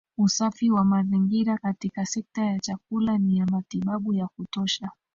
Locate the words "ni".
3.17-3.37